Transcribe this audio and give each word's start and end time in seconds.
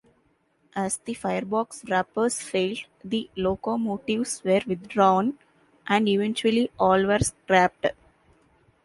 As 0.75 0.97
the 0.97 1.13
firebox 1.13 1.87
wrappers 1.87 2.41
failed, 2.41 2.79
the 3.05 3.29
locomotives 3.35 4.43
were 4.43 4.59
withdrawn, 4.65 5.37
and 5.85 6.09
eventually 6.09 6.71
all 6.79 7.05
were 7.05 7.19
scrapped. 7.19 7.85